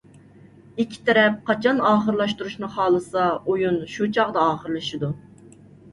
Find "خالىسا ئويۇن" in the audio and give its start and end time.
2.77-3.79